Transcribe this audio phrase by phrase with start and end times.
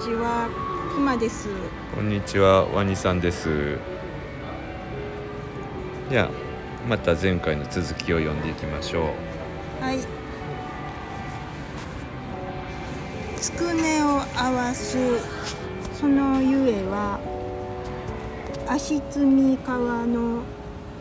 [0.00, 0.48] ちは、
[0.94, 1.48] くまです。
[1.92, 3.78] こんにちは、ワニさんです。
[6.08, 6.30] じゃあ、
[6.88, 9.12] また前回の続きを読んでいきましょ
[9.80, 9.82] う。
[9.82, 9.98] はい。
[13.38, 14.96] つくねを合わす、
[15.98, 17.18] そのゆえは、
[18.68, 20.42] 足積み川の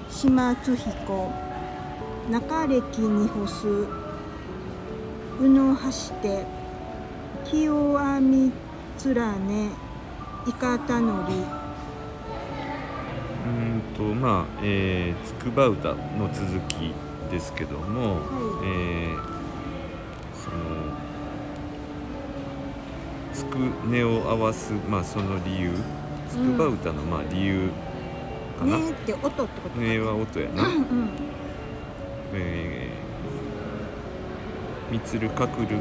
[0.10, 1.32] 島津彦、
[2.32, 3.68] 中歴に干す、
[5.40, 6.46] うのはして、
[7.46, 7.94] 清
[8.98, 9.70] 網連ね、
[10.48, 16.94] いかたのり、うーんと、まあ、えー、つくば歌の続き
[17.30, 18.22] ですけども、はい。
[18.66, 19.38] えー
[20.34, 20.58] その、
[23.34, 23.58] つく
[23.88, 25.72] ねを合わす、まあ、その理由、
[26.30, 27.70] つくば歌の、まあ、理由
[28.58, 28.78] かな。
[28.78, 30.64] ねって音ってことねは音やな。
[30.64, 31.10] うんうん。
[32.34, 35.78] えー、みつるかくる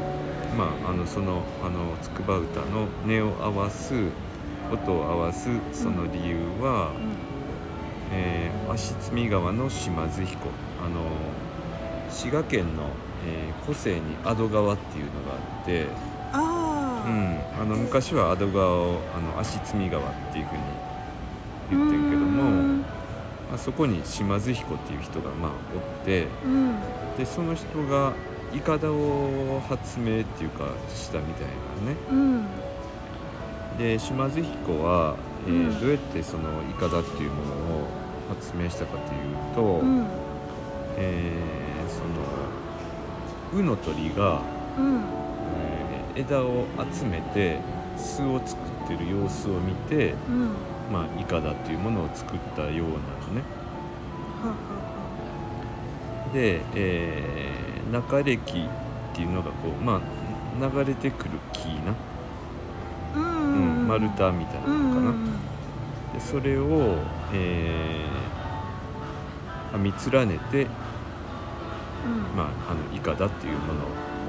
[0.55, 3.93] まああのそのあのつくば歌の音を合わす
[4.71, 6.91] 音を合わすその理由は、
[8.13, 10.49] えー足積川の島津彦。
[10.85, 11.01] あの
[12.09, 12.83] 滋賀県の、
[13.25, 15.87] えー、湖西に阿戸川っていうのがあって、
[16.33, 17.11] ああ、う
[17.59, 20.61] ん、あの昔は阿戸川をあの足積川っていうふうに
[21.71, 22.85] 言ってんけどうもん
[23.53, 26.27] あそこに島津彦っていう人がまあおって。
[26.45, 26.75] うん。
[27.17, 28.13] でその人が
[28.53, 31.47] イカダを発明っていうかしたみたい
[31.85, 31.97] なね。
[32.11, 32.45] うん。
[33.77, 35.79] で島津彦は、えーうん。
[35.79, 37.87] どうやってそのイカダっていうものを
[38.29, 40.05] 発明したかというと、うん。
[40.97, 44.41] えーそのウの鳥が、
[44.77, 44.97] うん。
[44.97, 47.59] えー枝を集めて
[47.95, 50.49] 巣を作ってる様子を見て、うん。
[50.91, 52.85] まあ、イカダっていうものを作ったようなの
[53.35, 53.43] ね。
[56.33, 60.01] で、えー中歴っていうのがこうまあ
[60.59, 61.93] 流れてくる木な。
[61.93, 61.97] は
[63.15, 63.85] ううん。
[63.85, 65.13] ん丸太みたいなのかな、
[66.13, 66.97] でそれを、
[67.33, 70.69] えー、編み連ねて、うん。
[72.35, 73.81] まあ、あのイカダっていうもの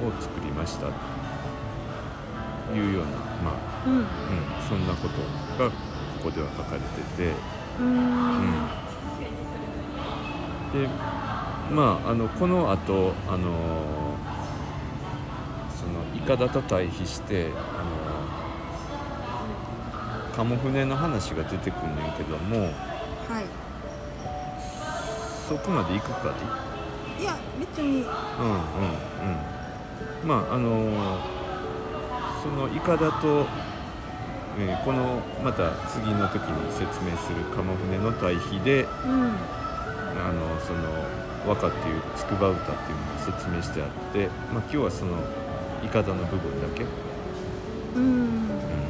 [0.09, 0.87] を作りました。
[0.87, 3.11] というような、
[3.43, 3.55] まあ
[3.87, 3.93] うん。
[3.99, 4.05] うん、
[4.69, 5.77] そんなことがこ
[6.25, 6.87] こでは書かれて
[7.17, 7.33] て、
[7.81, 7.87] うん。
[7.87, 8.03] うん、
[10.73, 10.89] で
[11.71, 14.17] まああのこのあとあの
[15.77, 17.91] そのイカダと対比してあの
[20.37, 22.71] 鴨船の話が出てくるんねんけども
[23.29, 23.45] はい。
[25.49, 26.35] そこまで行くか
[27.19, 28.07] でいや別にうんうんう
[30.25, 30.29] ん。
[30.29, 31.19] まああの
[32.43, 33.47] そのイカダと、
[34.59, 38.89] えーこのまた次の時に説明する鴨船の対比でうん。
[40.21, 40.79] あのその
[41.47, 45.17] 和歌っていう筑波歌っていうのが説明してあって、まあ、今日はその
[45.85, 46.85] イカダの部分だけ、
[47.95, 48.03] うん。
[48.03, 48.05] う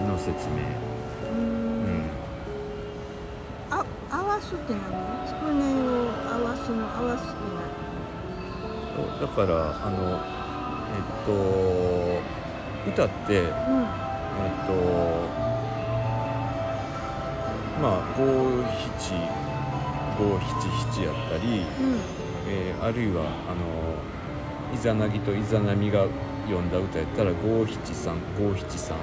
[0.05, 0.55] んの説明、
[1.31, 2.07] ううん。
[2.07, 2.11] ん、
[3.71, 4.81] あ合わすって何？
[5.27, 7.35] つくねを合わすの合わすって
[8.97, 9.53] そうだから
[9.85, 9.99] あの
[10.95, 11.31] えっと
[12.91, 14.73] 歌ってえっ何と
[17.81, 18.21] まあ五
[18.99, 19.15] 七
[20.19, 20.47] 五七
[20.93, 21.45] 七やったり、
[21.81, 26.07] うんえーあるいはあのイザナギとイザナミが
[26.47, 28.97] 読んだ歌やったら五七三五七三。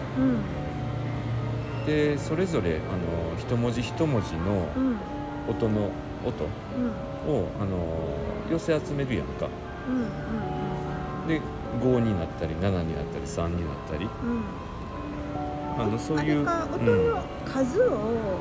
[1.85, 4.97] でそれぞれあの一文字一文字のうん。
[5.47, 5.91] 音の
[6.25, 6.45] 音
[7.27, 7.31] うん。
[7.31, 7.77] をあの
[8.51, 9.47] 寄せ集めるやんか。
[9.87, 11.41] うんうんで
[11.81, 14.05] 5になったり7になったり3になったり。
[14.05, 15.81] うん。
[15.83, 17.13] あのそういう音うん。
[17.13, 18.39] の数を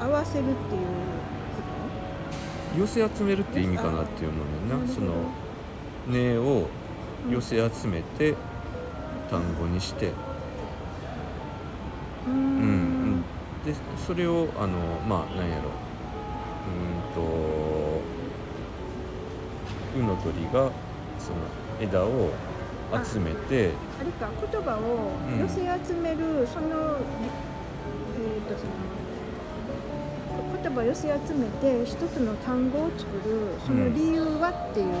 [0.00, 1.37] 合わせるっていうこ
[2.76, 4.84] 寄せ集めるって意味かなっていうのね。
[4.84, 5.12] んなその
[6.08, 6.68] 音を
[7.30, 8.34] 寄せ集めて
[9.30, 10.12] 単語にして、と
[12.28, 12.38] ううん。
[12.38, 13.22] うん。
[13.64, 13.74] で
[14.06, 15.70] それをあのまあなんやろ。
[16.68, 16.74] うー
[17.10, 17.20] んと
[19.98, 20.70] うの鳥が
[21.18, 21.38] その
[21.80, 22.30] 枝を
[23.04, 23.72] 集めて。
[24.00, 25.56] あれか言葉をうん寄せ
[25.86, 26.96] 集める、その
[28.16, 28.70] えっ、とその
[30.62, 34.92] 言葉を寄せ集めて一つの単語を作るその理由はっていう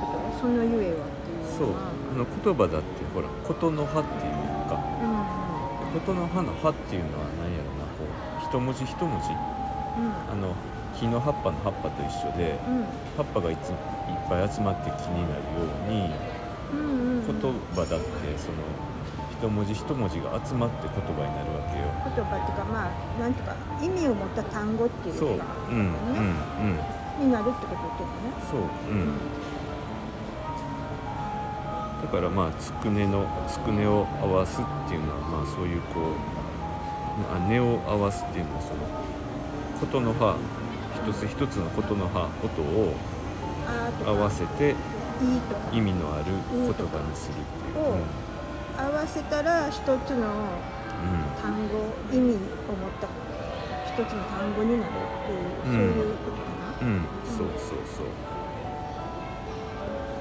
[0.00, 1.68] こと、そのゆえはっていうそう。
[1.68, 4.80] のはあの言葉だってほら琴の葉っていうのか
[5.92, 9.28] 琴の葉の葉っていうのは何やろなこう一文字一文字。
[10.30, 10.54] あの
[10.98, 12.84] 木の葉っぱの葉っぱと一緒でうんうん。
[13.16, 13.76] 葉っぱがいついっ
[14.28, 16.10] ぱい集まって木になるように
[16.72, 16.82] うんう
[17.22, 17.40] んうん。
[17.40, 18.06] 言葉だって
[18.38, 18.58] その
[19.40, 21.88] 一文字一文字が集まって言葉になるわけよ。
[22.14, 28.36] 言葉っていうかまあなんていうか意味を持った単語っていうそう、うんかうんうん、になるってこと言ってね。
[28.50, 29.16] そう、うん、
[32.02, 36.12] だからまあつくねのつくねを合わすっていうのはまあそういうこう
[37.32, 38.80] あ音を合わすっていうのはその
[39.80, 40.36] 琴の葉
[41.08, 42.92] 一つ一つの琴の葉音を
[44.04, 44.74] 合わせて
[45.72, 47.36] 意味のある言葉にするっ
[47.72, 48.29] ていう。
[48.80, 49.96] 合わせたら一つの
[51.00, 51.30] うん。
[52.12, 53.08] 意味を持った
[53.86, 54.94] 一つの単語になるっ
[55.26, 55.94] ていう、うん。
[55.94, 56.86] そういうことかな。
[56.86, 57.78] うん、うん、そうそう。
[57.96, 58.06] そう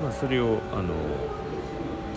[0.01, 0.93] まあそれをあの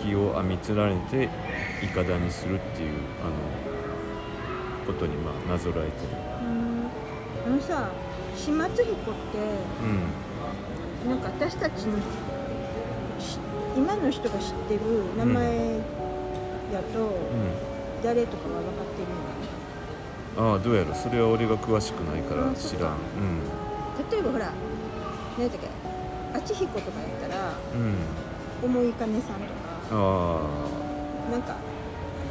[0.01, 2.91] 木を編み連ねていかだにするっていう
[3.21, 6.09] あのことにまあなぞらえてる。
[7.45, 7.53] うん。
[7.53, 7.89] あのさ
[8.37, 9.37] 島津彦って
[11.03, 11.97] うんなんか私たちの
[13.75, 14.81] 今の人が知ってる
[15.17, 15.79] 名前
[16.73, 17.13] やとうん。
[18.03, 19.09] 誰とかは分かってるん
[20.35, 22.97] だああどうやろそれは俺が詳しくないからあ知らん。
[24.11, 24.51] 例えばほら
[25.37, 25.67] 何だっけ
[26.33, 27.81] あちひことかやったらうん。
[27.81, 27.95] うん
[28.63, 29.43] 思いかねさんとか。
[29.91, 30.39] あ
[31.29, 31.55] なんか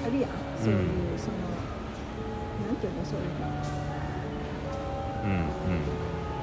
[0.04, 0.30] あるやん。
[0.58, 1.18] そういう、うん。
[1.18, 1.36] その
[2.66, 3.44] なんていうのそういうの。
[3.44, 3.48] あ
[5.24, 5.46] うんうん。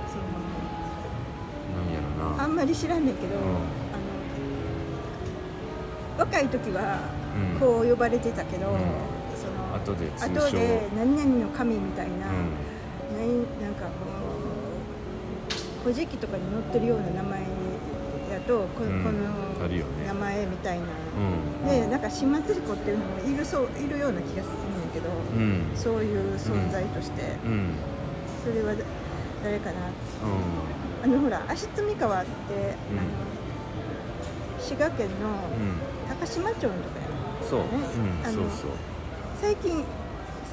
[0.05, 0.23] その
[1.75, 2.43] なんやろな。
[2.43, 3.41] あんまり知らんねんけど、うん。
[3.41, 3.59] あの
[6.19, 7.18] 若い時はうん
[7.59, 8.79] こう呼ばれてたけど、うん。
[9.35, 13.45] その後で後で何々の神みたいな、うん。
[13.61, 13.91] なんかこ
[15.81, 17.41] う古事記とかに載ってるような名前
[18.31, 18.91] やとこ,、の
[20.05, 20.85] 名前みたいな、
[21.65, 21.69] うん。
[21.69, 25.71] でなんか島津彦っていうのもいるそういるような気がするんだけど、うん。
[25.75, 27.75] そういう存在として、うん。
[28.43, 28.83] それはだ
[29.43, 29.91] 誰かなう
[31.01, 32.57] あのほら足積川って、う
[32.95, 32.99] ん。
[32.99, 33.29] あの
[34.59, 35.39] 滋賀県の
[36.07, 37.08] 高島町のとかや
[37.49, 37.65] そう、ね。
[38.25, 38.71] うん、そうそう。
[39.41, 39.83] 最近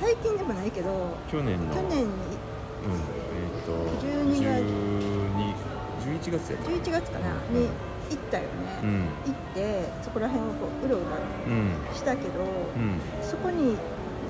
[0.00, 1.74] 最近でもないけど去年の。
[1.74, 4.64] 去年にうん、えっ、と12月。
[4.64, 5.76] 12
[6.06, 6.70] 11月やった。
[6.70, 7.68] 11月かなに
[8.08, 8.48] 行ったよね、
[8.82, 9.08] うん。
[9.24, 11.06] 行ってそこら辺をこううろうろ
[11.48, 11.94] うん。
[11.94, 13.00] したけど、うん。
[13.22, 13.74] そこに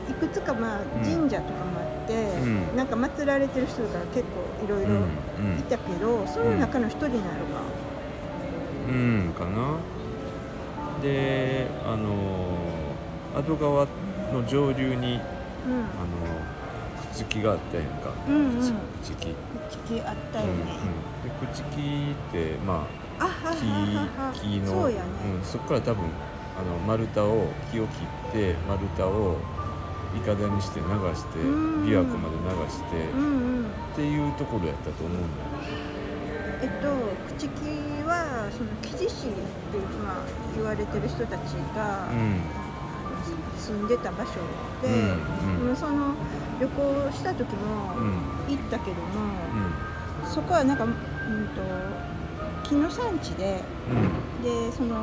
[0.08, 1.04] いくつかまあん。
[1.04, 2.76] 神社とかもあって、うん。
[2.76, 5.58] なんか祀られてる人が結構いろいろうん。
[5.58, 7.26] いたけど、その中の一人なのか、
[8.88, 9.76] うんかな
[11.02, 13.86] であのー安堵川
[14.32, 15.20] の上流に
[15.66, 15.76] あの
[17.12, 18.14] 朽木があったやんか。
[18.26, 18.42] うん、うん。
[18.42, 18.72] うん
[19.02, 20.68] 朽木聞きあったよね、うんうん、
[21.22, 22.86] で朽木ってま
[23.18, 23.26] あ
[24.34, 25.08] 木木のそうやね、
[25.38, 26.04] うん、そこから多分
[26.58, 29.38] あの丸太を木を切って丸太を
[30.16, 31.84] いかだにして流してうん。
[31.84, 33.22] 琵琶湖まで流して、うんう
[33.62, 33.64] ん。
[33.66, 35.26] っていうところやったと思うんだよ。
[36.62, 36.88] えっと
[37.36, 37.65] 朽木は
[38.50, 39.30] その木地市っ
[39.70, 42.08] ていうまあ言われてる人たちが、
[43.58, 44.32] 住んでた場所
[44.82, 44.94] で、うん
[45.62, 45.70] うん。
[45.70, 46.14] うんその
[46.60, 48.04] 旅行した時もうん。
[48.04, 49.02] うん行ったけども、
[50.24, 50.94] そこはなんか、うん、と
[52.62, 53.60] 木の産地で
[53.90, 53.92] う
[54.40, 54.42] ん。
[54.44, 54.94] でその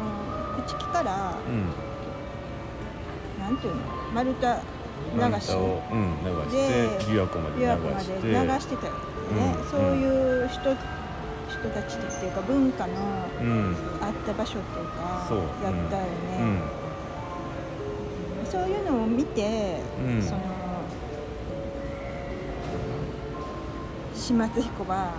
[0.65, 3.43] 朽木からうん。
[3.43, 3.81] なんていうの？
[4.13, 4.47] 丸太
[5.17, 7.65] 丸流し流してで琵琶湖まで流
[7.99, 8.13] して。
[8.31, 8.31] 流
[8.61, 9.69] してたよね、うん。
[9.69, 10.73] そういう人
[11.63, 12.93] 人たちっていうか文化の
[13.41, 13.73] うん。
[14.01, 15.37] あった場所っていうかそう。
[15.39, 15.47] やっ
[15.89, 16.09] たよね、
[18.41, 18.45] うん。
[18.45, 20.21] そういうのを見て、うん。
[20.21, 20.41] その
[24.13, 25.13] 島津彦は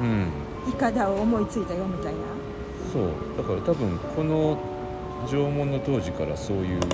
[0.00, 0.32] うん。
[0.68, 2.18] イカダを思いついたよみたいな。
[2.92, 3.10] そう。
[3.36, 4.58] だから多分この
[5.28, 6.86] 縄文の当時からそういうあの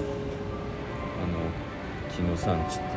[2.15, 2.89] 木の産地っていう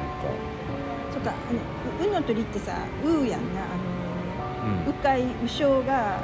[1.13, 1.60] とかあの
[2.05, 3.74] ううの鳥ってさうーやんなあかの
[4.88, 6.24] うかい鵜匠があの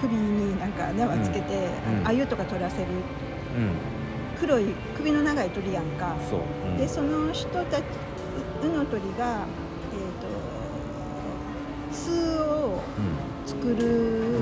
[0.00, 1.68] 首になんか縄つけて、
[2.08, 2.26] うん。
[2.26, 2.86] とか取らせる。
[3.56, 3.62] うん。
[3.64, 3.96] うん
[4.38, 7.84] 黒い首の長い鳥やんか、そう、うん、でその人たち
[8.62, 9.46] ううの鳥が、
[9.92, 13.00] えー、と巣をう
[13.46, 14.40] 作る、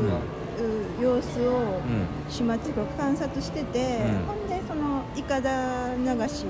[0.98, 1.80] う様子を
[2.28, 4.26] 島津が観察してて、うん。
[4.26, 6.44] ほんでそのいかだ流し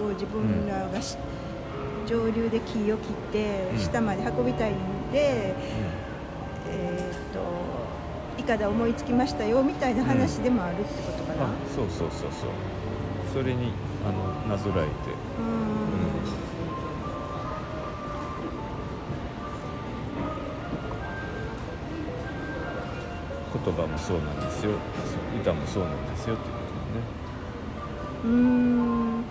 [0.00, 1.16] を自分らがし、
[2.06, 3.78] 上流で木を切ってうん。
[3.78, 4.74] 下まで運びたいん
[5.12, 5.54] で、
[6.68, 7.40] えー、と
[8.38, 11.44] いかだ思いつきましたよみたいな話でもあるってことかな。
[11.44, 12.50] あそうそうそうそう。
[13.32, 13.72] それに
[14.06, 14.90] あのなぞらえて。
[15.38, 15.74] うん。
[23.64, 24.72] 言葉もそうなんですよ。
[25.40, 26.64] 歌もそうなんですよっていうこと
[28.24, 29.24] うーん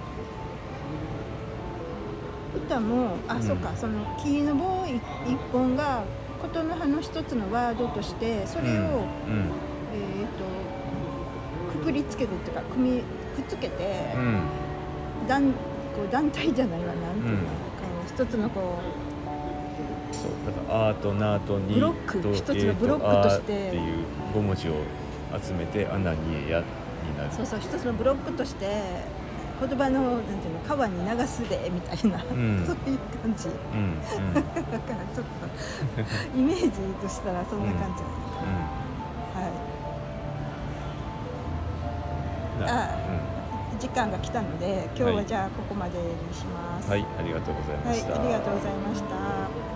[2.56, 3.44] 歌もあ、うん。
[3.44, 4.96] そうかその木の棒一
[5.32, 6.04] 一本が
[6.42, 9.50] 琴の葉の一つのワードとしてそれを、うん。
[9.94, 10.26] えー、
[11.74, 14.42] とくくりつけてっていうか組みくっつけて、うん。
[15.28, 15.52] 団
[15.96, 17.38] こう団体じゃないわなんていうの、うん。
[17.38, 17.48] こ
[18.06, 18.80] う一つのこ
[20.12, 23.66] そうだから「アートナートニブロックと一つのブロックとして。
[23.66, 24.06] あっていう
[24.36, 24.74] 5文字を
[25.42, 26.18] 集めて穴に
[26.48, 27.32] えやになる。
[27.32, 28.68] そうそう一つのブロックとして
[29.68, 32.64] 言葉のなんていうの川に流すでみたいな、ん。
[32.68, 33.48] そういう感じ。
[33.48, 34.34] うんうん。
[34.36, 38.42] だからちょっとイメージとしたらそんな感じじゃないか
[42.60, 42.92] な、はい。
[42.92, 42.98] あ
[43.80, 45.26] 時間が来たので今日ははい。
[45.26, 46.86] じゃあここまでにします。
[46.86, 49.73] うんはいありがとうございまはい、した、ありがとうございました。